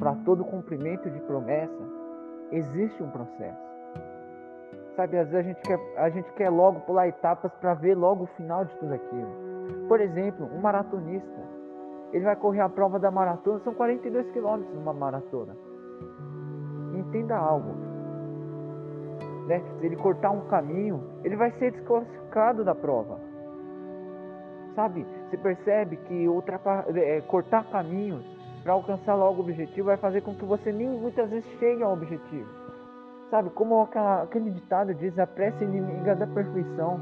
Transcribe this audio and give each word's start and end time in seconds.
para 0.00 0.14
todo 0.24 0.42
cumprimento 0.44 1.10
de 1.10 1.20
promessa, 1.20 1.82
existe 2.50 3.02
um 3.02 3.10
processo. 3.10 3.70
Sabe, 4.96 5.18
às 5.18 5.28
vezes 5.28 5.46
a 5.46 5.48
gente 5.48 5.62
quer, 5.62 5.78
a 5.98 6.08
gente 6.08 6.32
quer 6.32 6.48
logo 6.48 6.80
pular 6.80 7.06
etapas 7.06 7.52
para 7.60 7.74
ver 7.74 7.94
logo 7.94 8.24
o 8.24 8.26
final 8.28 8.64
de 8.64 8.74
tudo 8.78 8.94
aquilo. 8.94 9.30
Por 9.86 10.00
exemplo, 10.00 10.48
um 10.52 10.60
maratonista, 10.60 11.40
ele 12.12 12.24
vai 12.24 12.34
correr 12.34 12.60
a 12.60 12.68
prova 12.68 12.98
da 12.98 13.10
maratona, 13.10 13.60
são 13.60 13.74
42 13.74 14.30
quilômetros 14.32 14.74
numa 14.74 14.92
maratona. 14.92 15.54
Entenda 16.94 17.36
algo. 17.36 17.74
Né? 19.46 19.62
Se 19.78 19.86
ele 19.86 19.96
cortar 19.96 20.30
um 20.30 20.46
caminho, 20.48 21.02
ele 21.22 21.36
vai 21.36 21.50
ser 21.52 21.72
desclassificado 21.72 22.64
da 22.64 22.74
prova. 22.74 23.18
Sabe? 24.74 25.06
Você 25.28 25.36
percebe 25.36 25.96
que 25.96 26.26
é, 26.96 27.20
cortar 27.22 27.64
caminhos 27.70 28.39
para 28.62 28.72
alcançar 28.72 29.14
logo 29.14 29.38
o 29.38 29.40
objetivo 29.40 29.86
vai 29.86 29.96
fazer 29.96 30.20
com 30.20 30.34
que 30.34 30.44
você 30.44 30.72
nem 30.72 30.88
muitas 30.88 31.30
vezes 31.30 31.48
chegue 31.58 31.82
ao 31.82 31.92
objetivo. 31.92 32.48
Sabe, 33.30 33.48
como 33.50 33.80
aquela, 33.80 34.22
aquele 34.22 34.50
ditado 34.50 34.92
diz, 34.94 35.18
a 35.18 35.26
pressa 35.26 35.62
inimiga 35.62 36.16
da 36.16 36.26
perfeição. 36.26 37.00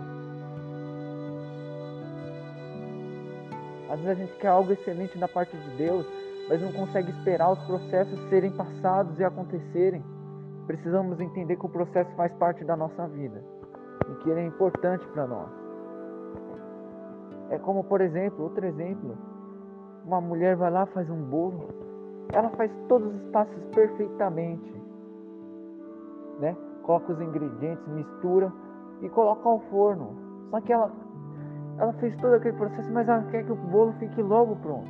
Às 3.91 3.99
vezes 4.01 4.11
a 4.11 4.15
gente 4.15 4.39
quer 4.39 4.49
algo 4.49 4.71
excelente 4.73 5.19
da 5.19 5.27
parte 5.27 5.57
de 5.57 5.77
Deus, 5.77 6.07
mas 6.49 6.61
não 6.61 6.71
consegue 6.73 7.11
esperar 7.11 7.51
os 7.53 7.59
processos 7.61 8.21
serem 8.29 8.51
passados 8.53 9.19
e 9.19 9.25
acontecerem. 9.25 10.05
Precisamos 10.67 11.19
entender 11.19 11.57
que 11.57 11.65
o 11.65 11.71
processo 11.71 12.11
faz 12.15 12.31
parte 12.35 12.63
da 12.63 12.77
nossa 12.77 13.07
vida 13.09 13.43
e 14.11 14.15
que 14.23 14.31
ele 14.31 14.41
é 14.41 14.47
importante 14.47 15.07
para 15.09 15.27
nós. 15.27 15.49
É 17.51 17.59
como, 17.59 17.83
por 17.85 18.03
exemplo, 18.03 18.45
outro 18.45 18.67
exemplo, 18.67 19.17
uma 20.09 20.23
mulher 20.23 20.57
vai 20.57 20.71
lá, 20.71 20.87
faz 20.87 21.09
um 21.11 21.23
bolo, 21.23 21.69
ela 22.33 22.49
faz 22.51 22.73
todos 22.89 23.15
os 23.15 23.31
passos 23.31 23.63
perfeitamente, 23.75 24.75
né? 26.41 26.57
Coloca 26.83 27.13
os 27.13 27.21
ingredientes, 27.21 27.87
mistura 27.89 28.51
e 29.03 29.09
coloca 29.11 29.47
ao 29.47 29.61
forno. 29.71 30.17
Só 30.51 30.61
que 30.63 30.73
ela, 30.73 30.91
ela 31.79 31.93
fez 31.95 32.17
todo 32.17 32.35
aquele 32.35 32.57
processo, 32.57 32.91
mas 32.91 33.07
ela 33.07 33.23
quer 33.25 33.45
que 33.45 33.53
o 33.53 33.57
bolo 33.57 33.93
fique 33.99 34.23
logo 34.23 34.57
pronto. 34.57 34.89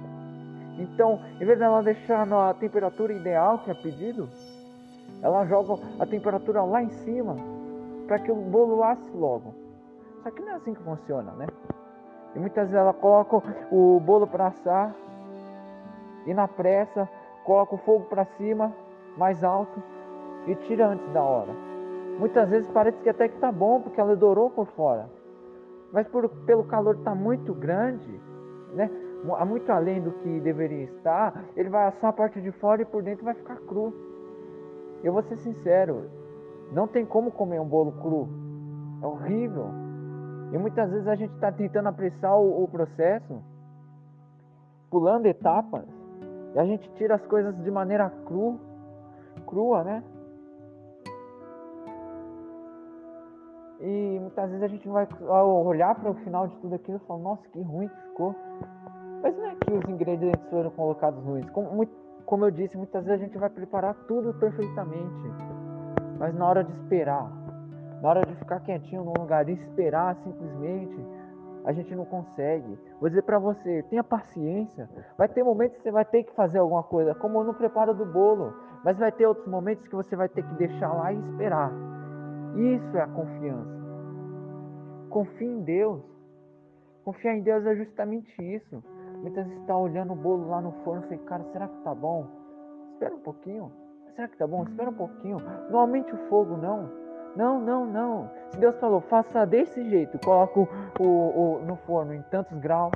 Então, 0.79 1.21
em 1.41 1.45
vez 1.45 1.59
dela 1.59 1.83
deixar 1.83 2.25
na 2.25 2.55
temperatura 2.55 3.13
ideal 3.13 3.59
que 3.59 3.73
é 3.73 3.75
pedido, 3.75 4.29
ela 5.21 5.45
joga 5.47 5.83
a 5.99 6.07
temperatura 6.07 6.63
lá 6.63 6.81
em 6.81 6.91
cima 6.91 7.35
para 8.07 8.21
que 8.21 8.31
o 8.31 8.37
bolo 8.37 8.85
asse 8.85 9.11
logo. 9.17 9.53
Só 10.23 10.31
que 10.31 10.41
não 10.43 10.53
é 10.53 10.55
assim 10.55 10.75
que 10.75 10.83
funciona, 10.85 11.33
né? 11.33 11.47
E 12.35 12.39
muitas 12.39 12.69
vezes 12.69 12.75
ela 12.75 12.93
coloca 12.93 13.43
o 13.71 14.01
bolo 14.01 14.27
para 14.27 14.49
assar 14.49 14.95
e 16.27 16.35
na 16.35 16.47
pressa 16.47 17.09
coloca 17.45 17.75
o 17.75 17.79
fogo 17.79 18.05
para 18.05 18.25
cima, 18.37 18.73
mais 19.17 19.43
alto, 19.43 19.83
e 20.47 20.55
tira 20.55 20.89
antes 20.89 21.09
da 21.13 21.23
hora. 21.23 21.53
Muitas 22.19 22.51
vezes 22.51 22.69
parece 22.71 22.99
que 22.99 23.09
até 23.09 23.29
que 23.29 23.37
está 23.37 23.51
bom, 23.51 23.81
porque 23.81 24.01
ela 24.01 24.13
adorou 24.13 24.51
por 24.51 24.67
fora. 24.69 25.09
Mas 25.93 26.07
por, 26.09 26.29
pelo 26.45 26.65
calor 26.65 26.99
tá 26.99 27.15
muito 27.15 27.55
grande, 27.55 28.21
né? 28.75 28.91
muito 29.47 29.71
além 29.73 30.01
do 30.03 30.13
que 30.13 30.41
deveria 30.41 30.85
estar, 30.85 31.45
ele 31.57 31.71
vai 31.71 31.87
assar 31.87 32.11
a 32.11 32.13
parte 32.13 32.41
de 32.41 32.53
fora 32.53 32.83
e 32.83 32.85
por 32.85 33.03
dentro 33.03 33.25
vai 33.25 33.35
ficar 33.35 33.57
cru. 33.57 33.95
Eu 35.03 35.13
vou 35.13 35.23
ser 35.23 35.37
sincero, 35.39 36.11
não 36.73 36.87
tem 36.87 37.07
como 37.07 37.31
comer 37.31 37.61
um 37.61 37.67
bolo 37.67 37.93
cru. 37.93 38.29
É 39.03 39.07
horrível. 39.07 39.88
E 40.53 40.59
muitas 40.59 40.91
vezes 40.91 41.07
a 41.07 41.15
gente 41.15 41.35
está 41.35 41.53
tentando 41.53 41.89
apressar 41.89 42.39
o, 42.39 42.65
o 42.65 42.69
processo, 42.69 43.43
pulando 44.91 45.27
etapas, 45.27 45.85
e 46.55 46.59
a 46.59 46.65
gente 46.65 46.91
tira 46.95 47.17
as 47.17 47.27
coisas 47.27 47.57
de 47.63 47.71
maneira 47.71 48.11
cru, 48.25 48.59
crua, 49.47 49.85
né? 49.85 50.03
E 53.81 54.19
muitas 54.21 54.51
vezes 54.51 54.65
a 54.65 54.69
gente 54.69 54.89
vai 54.89 55.07
olhar 55.31 55.95
para 55.95 56.11
o 56.11 56.15
final 56.15 56.49
de 56.49 56.57
tudo 56.57 56.75
aquilo 56.75 56.97
e 56.97 57.07
falar, 57.07 57.21
nossa, 57.21 57.43
que 57.53 57.61
ruim 57.61 57.89
que 57.89 58.01
ficou. 58.09 58.35
Mas 59.23 59.37
não 59.37 59.47
é 59.47 59.55
que 59.55 59.73
os 59.73 59.89
ingredientes 59.89 60.49
foram 60.51 60.71
colocados 60.71 61.23
ruins. 61.25 61.49
Como, 61.51 61.87
como 62.25 62.45
eu 62.45 62.51
disse, 62.51 62.77
muitas 62.77 63.05
vezes 63.05 63.21
a 63.21 63.25
gente 63.25 63.39
vai 63.39 63.51
preparar 63.51 63.95
tudo 64.07 64.35
perfeitamente. 64.35 65.15
Mas 66.19 66.35
na 66.35 66.49
hora 66.49 66.65
de 66.65 66.73
esperar, 66.73 67.31
ficar 68.49 68.61
quietinho 68.61 69.05
num 69.05 69.13
lugar 69.13 69.47
e 69.47 69.53
esperar 69.53 70.17
simplesmente, 70.25 71.07
a 71.67 71.73
gente 71.73 71.95
não 71.95 72.07
consegue. 72.07 72.79
Vou 72.99 73.11
dizer 73.11 73.23
para 73.23 73.39
você, 73.39 73.83
tenha 73.91 74.03
paciência. 74.03 74.89
Vai 75.19 75.29
ter 75.29 75.45
momentos 75.45 75.77
que 75.77 75.83
você 75.83 75.91
vai 75.91 76.05
ter 76.05 76.25
que 76.25 76.35
fazer 76.35 76.59
alguma 76.59 76.83
coisa, 76.83 77.15
como 77.15 77.45
no 77.45 77.53
preparo 77.53 77.93
do 77.93 78.07
bolo, 78.07 78.55
mas 78.83 78.97
vai 78.97 79.13
ter 79.13 79.27
outros 79.27 79.47
momentos 79.47 79.87
que 79.87 79.95
você 79.95 80.17
vai 80.17 80.29
ter 80.31 80.43
que 80.43 80.55
deixar 80.55 80.93
lá 80.95 81.13
e 81.13 81.19
esperar. 81.19 81.71
Isso 82.57 82.97
é 82.97 83.03
a 83.03 83.09
confiança. 83.09 83.79
Confie 85.11 85.47
em 85.47 85.63
Deus. 85.63 86.03
Confiar 87.05 87.37
em 87.37 87.43
Deus 87.43 87.67
é 87.67 87.77
justamente 87.77 88.33
isso. 88.43 88.83
Muitas 89.21 89.45
vezes 89.47 89.61
está 89.61 89.77
olhando 89.77 90.13
o 90.13 90.17
bolo 90.17 90.49
lá 90.49 90.61
no 90.61 90.73
forno 90.85 91.05
e 91.05 91.09
fala, 91.09 91.21
cara, 91.25 91.45
será 91.53 91.69
que 91.69 91.83
tá 91.83 91.95
bom? 91.95 92.27
Espera 92.93 93.15
um 93.15 93.21
pouquinho. 93.21 93.71
Será 94.15 94.29
que 94.29 94.37
tá 94.37 94.47
bom? 94.47 94.65
Espera 94.65 94.91
um 94.91 94.95
pouquinho. 94.95 95.39
Não 95.71 95.81
aumente 95.81 96.13
o 96.15 96.29
fogo, 96.29 96.57
não. 96.57 97.08
Não, 97.39 97.61
não, 97.61 97.87
não. 97.87 98.31
Se 98.51 98.59
Deus 98.59 98.77
falou, 98.81 99.01
faça 99.01 99.47
desse 99.47 99.89
jeito, 99.89 100.19
coloca 100.19 100.59
o, 100.59 101.05
o, 101.05 101.61
no 101.65 101.77
forno 101.77 102.13
em 102.13 102.21
tantos 102.23 102.59
graus 102.59 102.93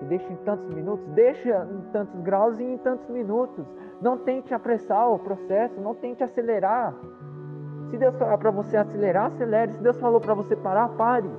e 0.00 0.04
deixa 0.04 0.32
em 0.32 0.36
tantos 0.36 0.72
minutos, 0.72 1.04
deixa 1.08 1.66
em 1.68 1.80
tantos 1.90 2.20
graus 2.20 2.60
e 2.60 2.62
em 2.62 2.78
tantos 2.78 3.08
minutos. 3.08 3.66
Não 4.00 4.18
tente 4.18 4.54
apressar 4.54 5.10
o 5.10 5.18
processo, 5.18 5.80
não 5.80 5.96
tente 5.96 6.22
acelerar. 6.22 6.94
Se 7.90 7.98
Deus 7.98 8.16
falar 8.16 8.38
para 8.38 8.52
você 8.52 8.76
acelerar, 8.76 9.32
acelere. 9.32 9.72
Se 9.72 9.82
Deus 9.82 9.98
falou 9.98 10.20
para 10.20 10.34
você 10.34 10.54
parar, 10.54 10.88
pare. 10.90 11.30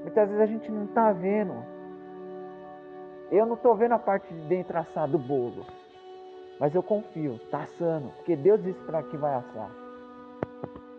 Muitas 0.00 0.28
vezes 0.28 0.42
a 0.42 0.46
gente 0.46 0.68
não 0.68 0.86
está 0.86 1.12
vendo. 1.12 1.54
Eu 3.30 3.46
não 3.46 3.54
estou 3.54 3.76
vendo 3.76 3.92
a 3.92 4.00
parte 4.00 4.34
de 4.34 4.40
dentro 4.48 4.76
assar 4.76 5.06
do 5.06 5.16
bolo. 5.16 5.64
Mas 6.58 6.74
eu 6.74 6.82
confio, 6.82 7.34
está 7.34 7.58
assando. 7.58 8.08
Porque 8.16 8.34
Deus 8.34 8.60
disse 8.60 8.80
para 8.82 9.00
que 9.04 9.16
vai 9.16 9.36
assar. 9.36 9.81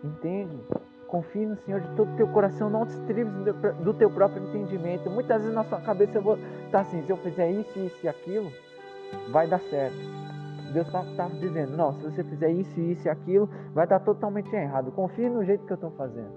Entende? 0.04 0.60
Confie 1.08 1.46
no 1.46 1.56
Senhor 1.56 1.80
de 1.80 1.88
todo 1.96 2.12
o 2.12 2.16
teu 2.16 2.28
coração, 2.28 2.68
não 2.68 2.84
te 2.84 2.94
do 3.82 3.94
teu 3.94 4.10
próprio 4.10 4.44
entendimento. 4.44 5.08
Muitas 5.08 5.40
vezes 5.40 5.54
na 5.54 5.64
sua 5.64 5.80
cabeça 5.80 6.18
eu 6.18 6.22
vou 6.22 6.34
estar 6.36 6.70
tá 6.70 6.80
assim, 6.80 7.02
se 7.02 7.10
eu 7.10 7.16
fizer 7.16 7.50
isso, 7.50 7.78
isso 7.78 7.98
e 8.04 8.08
aquilo, 8.08 8.50
vai 9.30 9.46
dar 9.46 9.60
certo. 9.60 9.96
Deus 10.74 10.86
está 10.86 11.04
tá 11.16 11.28
dizendo, 11.28 11.76
não, 11.76 11.94
se 11.94 12.02
você 12.02 12.24
fizer 12.24 12.50
isso, 12.50 12.78
isso 12.80 13.06
e 13.06 13.10
aquilo, 13.10 13.48
vai 13.72 13.86
dar 13.86 14.00
totalmente 14.00 14.52
errado. 14.54 14.90
Confie 14.92 15.28
no 15.28 15.44
jeito 15.44 15.64
que 15.64 15.72
eu 15.72 15.76
estou 15.76 15.92
fazendo. 15.92 16.34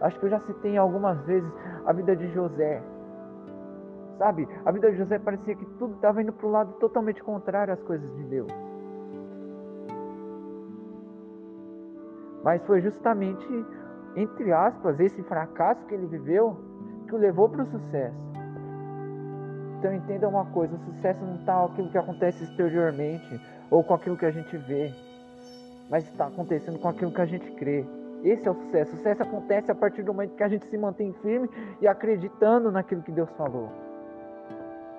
Acho 0.00 0.20
que 0.20 0.26
eu 0.26 0.30
já 0.30 0.40
citei 0.40 0.76
algumas 0.76 1.18
vezes 1.24 1.50
a 1.86 1.92
vida 1.92 2.14
de 2.14 2.28
José. 2.28 2.82
Sabe, 4.18 4.46
a 4.64 4.70
vida 4.70 4.90
de 4.92 4.98
José 4.98 5.18
parecia 5.18 5.56
que 5.56 5.64
tudo 5.78 5.94
estava 5.94 6.22
indo 6.22 6.32
para 6.32 6.46
o 6.46 6.50
lado 6.50 6.72
totalmente 6.74 7.22
contrário 7.24 7.72
às 7.72 7.82
coisas 7.82 8.14
de 8.16 8.24
Deus. 8.24 8.52
Mas 12.44 12.62
foi 12.66 12.82
justamente, 12.82 13.48
entre 14.14 14.52
aspas, 14.52 15.00
esse 15.00 15.22
fracasso 15.22 15.84
que 15.86 15.94
ele 15.94 16.06
viveu 16.06 16.56
que 17.08 17.14
o 17.14 17.18
levou 17.18 17.48
para 17.48 17.62
o 17.62 17.66
sucesso. 17.66 18.24
Então 19.78 19.92
entenda 19.92 20.28
uma 20.28 20.44
coisa, 20.46 20.74
o 20.74 20.78
sucesso 20.78 21.24
não 21.24 21.36
está 21.36 21.64
aquilo 21.64 21.90
que 21.90 21.98
acontece 21.98 22.44
exteriormente 22.44 23.40
ou 23.70 23.82
com 23.82 23.94
aquilo 23.94 24.16
que 24.16 24.26
a 24.26 24.30
gente 24.30 24.56
vê, 24.58 24.92
mas 25.90 26.04
está 26.04 26.26
acontecendo 26.26 26.78
com 26.78 26.88
aquilo 26.88 27.12
que 27.12 27.20
a 27.20 27.26
gente 27.26 27.50
crê. 27.52 27.84
Esse 28.22 28.46
é 28.46 28.50
o 28.50 28.54
sucesso. 28.54 28.94
O 28.94 28.96
sucesso 28.96 29.22
acontece 29.22 29.70
a 29.70 29.74
partir 29.74 30.02
do 30.02 30.12
momento 30.12 30.34
que 30.36 30.42
a 30.42 30.48
gente 30.48 30.66
se 30.66 30.78
mantém 30.78 31.12
firme 31.22 31.48
e 31.80 31.88
acreditando 31.88 32.70
naquilo 32.70 33.02
que 33.02 33.12
Deus 33.12 33.30
falou. 33.32 33.70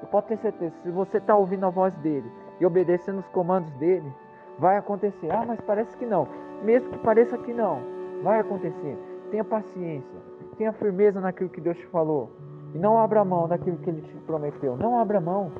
E 0.01 0.05
pode 0.07 0.27
ter 0.27 0.37
certeza, 0.37 0.75
se 0.83 0.91
você 0.91 1.17
está 1.17 1.35
ouvindo 1.35 1.65
a 1.65 1.69
voz 1.69 1.95
dele 1.97 2.29
e 2.59 2.65
obedecendo 2.65 3.19
os 3.19 3.27
comandos 3.29 3.71
dele, 3.77 4.11
vai 4.59 4.77
acontecer. 4.77 5.31
Ah, 5.31 5.43
mas 5.45 5.59
parece 5.61 5.95
que 5.97 6.05
não. 6.05 6.27
Mesmo 6.63 6.89
que 6.89 6.97
pareça 6.99 7.37
que 7.37 7.53
não, 7.53 7.79
vai 8.23 8.39
acontecer. 8.39 8.97
Tenha 9.31 9.43
paciência, 9.43 10.19
tenha 10.57 10.73
firmeza 10.73 11.19
naquilo 11.19 11.49
que 11.49 11.61
Deus 11.61 11.77
te 11.77 11.85
falou. 11.87 12.29
E 12.73 12.77
não 12.77 12.97
abra 12.97 13.23
mão 13.23 13.47
daquilo 13.47 13.77
que 13.77 13.89
ele 13.89 14.01
te 14.01 14.15
prometeu. 14.25 14.75
Não 14.77 14.99
abra 14.99 15.21
mão. 15.21 15.51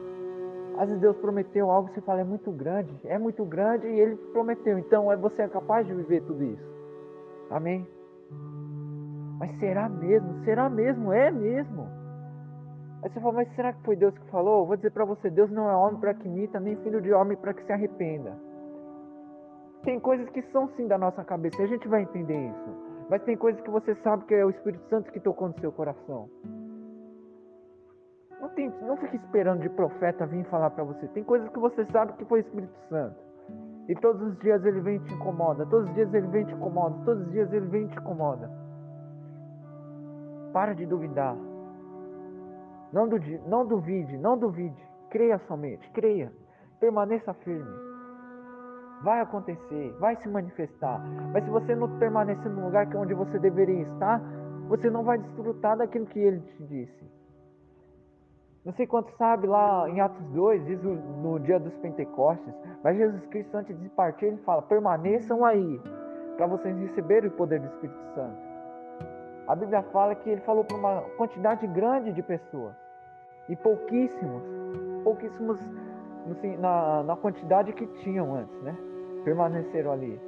Às 0.78 0.88
vezes 0.88 1.02
Deus 1.02 1.16
prometeu 1.18 1.72
algo, 1.72 1.90
você 1.90 2.02
fala, 2.02 2.20
é 2.20 2.24
muito 2.26 2.52
grande, 2.52 2.94
é 3.06 3.18
muito 3.18 3.46
grande 3.46 3.88
e 3.88 4.00
ele 4.00 4.18
prometeu. 4.34 4.78
Então 4.78 5.12
é 5.12 5.16
você 5.16 5.44
é 5.44 5.48
capaz 5.48 5.88
de 5.88 5.94
viver 5.94 6.22
tudo 6.24 6.44
isso. 6.44 6.76
Amém? 7.50 7.88
Mas 9.40 9.58
será 9.60 9.88
mesmo? 9.88 10.44
Será 10.44 10.70
mesmo? 10.70 11.14
É 11.14 11.32
mesmo. 11.32 11.88
Aí 13.02 13.10
você 13.10 13.20
fala, 13.20 13.36
mas 13.36 13.56
será 13.56 13.72
que 13.72 13.84
foi 13.84 13.96
Deus 13.96 14.18
que 14.18 14.32
falou? 14.32 14.66
Vou 14.66 14.76
dizer 14.76 14.92
para 14.92 15.06
você, 15.06 15.30
Deus 15.30 15.52
não 15.52 15.70
é 15.70 15.76
homem 15.76 16.00
para 16.00 16.14
que 16.14 16.28
imita, 16.28 16.60
nem 16.60 16.76
filho 16.78 17.02
de 17.02 17.14
homem 17.14 17.38
para 17.38 17.54
que 17.54 17.64
se 17.64 17.72
arrependa. 17.72 18.36
Tem 19.86 20.00
coisas 20.00 20.28
que 20.30 20.42
são 20.52 20.68
sim 20.70 20.88
da 20.88 20.98
nossa 20.98 21.24
cabeça, 21.24 21.62
a 21.62 21.68
gente 21.68 21.88
vai 21.88 22.02
entender 22.02 22.50
isso. 22.50 22.86
Mas 23.08 23.22
tem 23.22 23.38
coisas 23.38 23.62
que 23.62 23.70
você 23.70 23.94
sabe 24.02 24.26
que 24.26 24.34
é 24.34 24.44
o 24.44 24.50
Espírito 24.50 24.84
Santo 24.90 25.12
que 25.12 25.20
tocou 25.20 25.48
no 25.48 25.60
seu 25.60 25.72
coração. 25.72 26.28
Não, 28.42 28.50
tem, 28.50 28.68
não 28.82 28.98
fique 28.98 29.16
esperando 29.18 29.62
de 29.62 29.70
profeta 29.70 30.26
vir 30.26 30.44
falar 30.46 30.72
para 30.72 30.84
você. 30.84 31.08
Tem 31.10 31.24
coisas 31.24 31.48
que 31.50 31.60
você 31.60 31.86
sabe 31.92 32.14
que 32.14 32.26
foi 32.26 32.40
o 32.40 32.42
Espírito 32.42 32.74
Santo. 32.90 33.16
E 33.88 33.94
todos 33.94 34.20
os 34.24 34.40
dias 34.40 34.66
ele 34.66 34.82
vem 34.82 34.96
e 34.96 35.00
te 35.02 35.14
incomoda. 35.14 35.68
Todos 35.68 35.88
os 35.88 35.94
dias 35.94 36.12
ele 36.12 36.28
vem 36.28 36.42
e 36.42 36.46
te 36.46 36.54
incomoda. 36.56 36.96
Todos 37.06 37.24
os 37.24 37.32
dias 37.32 37.54
ele 37.54 37.68
vem 37.68 37.84
e 37.84 37.88
te 37.88 38.00
incomoda. 38.00 38.50
Para 40.52 40.74
de 40.74 40.88
duvidar. 40.88 41.38
Não, 42.92 43.08
duvide, 43.08 43.40
não 43.48 43.68
duvide, 43.68 44.18
não 44.18 44.36
duvide. 44.36 44.84
Creia 45.12 45.38
somente, 45.48 45.88
creia. 45.92 46.32
Permaneça 46.80 47.34
firme. 47.36 47.85
Vai 49.04 49.22
acontecer, 49.22 49.96
vai 50.00 50.16
se 50.16 50.28
manifestar. 50.28 51.02
Mas 51.34 51.44
se 51.44 51.50
você 51.50 51.76
não 51.76 51.90
permanecer 52.00 52.50
no 52.52 52.66
lugar 52.66 52.88
que 52.88 52.96
é 52.96 53.00
onde 53.00 53.14
você 53.14 53.38
deveria 53.38 53.82
estar, 53.82 54.22
você 54.68 54.90
não 54.90 55.04
vai 55.04 55.18
desfrutar 55.18 55.78
daquilo 55.78 56.06
que 56.06 56.20
ele 56.20 56.40
te 56.40 56.64
disse. 56.64 57.16
Não 58.66 58.74
sei 58.74 58.88
quanto 58.88 59.16
sabe 59.16 59.46
lá 59.46 59.88
em 59.88 60.02
Atos 60.02 60.26
2, 60.32 60.66
diz 60.66 60.82
no 60.82 61.40
dia 61.40 61.60
dos 61.60 61.76
Pentecostes, 61.78 62.52
mas 62.84 62.98
Jesus 62.98 63.24
Cristo 63.28 63.56
antes 63.56 63.80
de 63.80 63.90
partir, 63.90 64.26
ele 64.26 64.38
fala: 64.38 64.64
permaneçam 64.64 65.46
aí, 65.46 65.80
para 66.36 66.48
vocês 66.48 66.76
receberem 66.76 67.30
o 67.30 67.34
poder 67.34 67.60
do 67.60 67.68
Espírito 67.68 68.04
Santo. 68.16 68.38
A 69.48 69.56
Bíblia 69.56 69.84
fala 69.84 70.16
que 70.16 70.32
ele 70.32 70.42
falou 70.42 70.64
para 70.64 70.78
uma 70.78 71.02
quantidade 71.16 71.68
grande 71.68 72.12
de 72.12 72.24
pessoas, 72.24 72.74
e 73.48 73.56
pouquíssimos, 73.56 74.42
pouquíssimos 75.04 75.60
na, 76.60 77.04
na 77.04 77.16
quantidade 77.16 77.74
que 77.74 77.86
tinham 78.04 78.36
antes, 78.36 78.62
né? 78.62 78.76
Permaneceram 79.24 79.92
ali. 79.92 80.20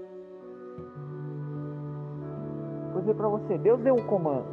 Vou 2.92 3.02
dizer 3.02 3.16
para 3.16 3.28
você: 3.28 3.58
Deus 3.58 3.80
deu 3.82 3.96
o 3.96 4.04
comando, 4.06 4.48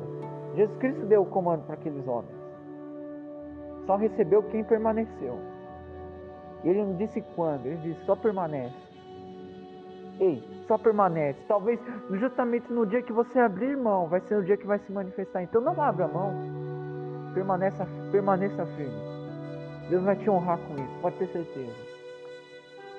Jesus 0.54 0.76
Cristo 0.78 1.06
deu 1.06 1.22
o 1.22 1.26
comando 1.26 1.64
para 1.64 1.74
aqueles 1.74 2.06
homens. 2.06 2.34
Só 3.86 3.96
recebeu 3.96 4.42
quem 4.44 4.64
permaneceu. 4.64 5.38
E 6.62 6.68
ele 6.68 6.82
não 6.82 6.96
disse 6.96 7.20
quando, 7.34 7.66
ele 7.66 7.76
disse 7.76 8.04
só 8.04 8.16
permanece. 8.16 8.74
Ei, 10.18 10.42
só 10.66 10.78
permanece. 10.78 11.38
Talvez 11.46 11.78
justamente 12.12 12.72
no 12.72 12.86
dia 12.86 13.02
que 13.02 13.12
você 13.12 13.38
abrir 13.38 13.76
mão, 13.76 14.06
vai 14.08 14.20
ser 14.20 14.36
o 14.36 14.44
dia 14.44 14.56
que 14.56 14.66
vai 14.66 14.78
se 14.78 14.92
manifestar. 14.92 15.42
Então 15.42 15.60
não 15.60 15.80
abra 15.82 16.08
mão. 16.08 16.32
Permaneça, 17.34 17.86
permaneça 18.10 18.64
firme. 18.64 19.13
Deus 19.88 20.02
vai 20.02 20.16
te 20.16 20.28
honrar 20.30 20.58
com 20.58 20.74
isso, 20.74 20.98
pode 21.00 21.16
ter 21.16 21.28
certeza. 21.28 21.94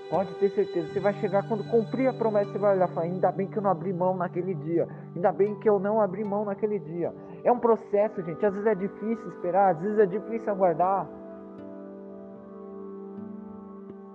Pode 0.09 0.33
ter 0.35 0.49
certeza. 0.51 0.93
Você 0.93 0.99
vai 0.99 1.13
chegar 1.15 1.47
quando 1.47 1.63
cumprir 1.69 2.07
a 2.07 2.13
promessa, 2.13 2.51
você 2.51 2.59
vai 2.59 2.75
olhar 2.75 2.87
e 2.87 2.93
falar: 2.93 3.07
ainda 3.07 3.31
bem 3.31 3.47
que 3.47 3.57
eu 3.57 3.63
não 3.63 3.71
abri 3.71 3.91
mão 3.91 4.15
naquele 4.15 4.53
dia. 4.53 4.87
Ainda 5.15 5.31
bem 5.31 5.55
que 5.59 5.67
eu 5.67 5.79
não 5.79 5.99
abri 5.99 6.23
mão 6.23 6.45
naquele 6.45 6.77
dia. 6.77 7.11
É 7.43 7.51
um 7.51 7.59
processo, 7.59 8.21
gente. 8.21 8.45
Às 8.45 8.53
vezes 8.53 8.67
é 8.67 8.75
difícil 8.75 9.27
esperar, 9.29 9.71
às 9.71 9.81
vezes 9.81 9.97
é 9.97 10.05
difícil 10.05 10.51
aguardar. 10.51 11.07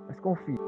Mas 0.07 0.21
confie. 0.21 0.60